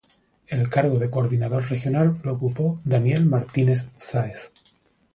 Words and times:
El 0.47 0.67
cargo 0.67 0.97
de 0.97 1.11
coordinador 1.11 1.69
regional 1.69 2.17
lo 2.23 2.33
ocupó 2.33 2.79
Daniel 2.83 3.23
Martínez 3.27 3.85
Sáez. 3.97 4.51